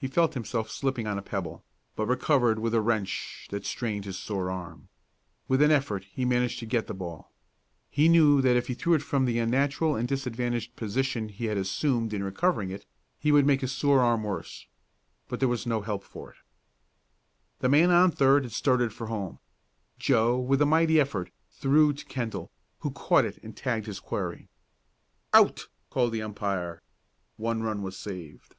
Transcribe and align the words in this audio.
He 0.00 0.08
felt 0.08 0.34
himself 0.34 0.68
slipping 0.68 1.06
on 1.06 1.16
a 1.16 1.22
pebble, 1.22 1.64
but 1.96 2.06
recovered 2.06 2.58
with 2.58 2.74
a 2.74 2.80
wrench 2.82 3.46
that 3.50 3.64
strained 3.64 4.04
his 4.04 4.18
sore 4.18 4.50
arm. 4.50 4.88
With 5.48 5.62
an 5.62 5.70
effort 5.70 6.04
he 6.12 6.26
managed 6.26 6.58
to 6.58 6.66
get 6.66 6.88
the 6.88 6.92
ball. 6.92 7.32
He 7.88 8.08
knew 8.08 8.42
that 8.42 8.56
if 8.56 8.66
he 8.66 8.74
threw 8.74 8.92
it 8.94 9.00
from 9.00 9.24
the 9.24 9.38
unnatural 9.38 9.96
and 9.96 10.06
disadvantageous 10.06 10.72
position 10.74 11.28
he 11.28 11.46
had 11.46 11.56
assumed 11.56 12.12
in 12.12 12.22
recovering 12.22 12.70
it, 12.70 12.84
he 13.18 13.32
would 13.32 13.46
make 13.46 13.62
his 13.62 13.72
sore 13.72 14.00
arm 14.00 14.24
worse. 14.24 14.66
But 15.28 15.38
there 15.40 15.48
was 15.48 15.66
no 15.66 15.80
help 15.80 16.02
for 16.02 16.32
it. 16.32 16.36
The 17.60 17.70
man 17.70 17.90
on 17.90 18.10
third 18.10 18.42
had 18.42 18.52
started 18.52 18.92
for 18.92 19.06
home. 19.06 19.38
Joe, 19.98 20.36
with 20.38 20.60
a 20.60 20.66
mighty 20.66 21.00
effort, 21.00 21.30
threw 21.48 21.92
to 21.94 22.04
Kendall, 22.04 22.50
who 22.80 22.90
caught 22.90 23.24
it 23.24 23.38
and 23.42 23.56
tagged 23.56 23.86
his 23.86 24.00
quarry. 24.00 24.48
"Out!" 25.32 25.68
called 25.90 26.12
the 26.12 26.22
umpire. 26.22 26.82
One 27.36 27.62
run 27.62 27.82
was 27.82 27.96
saved. 27.96 28.56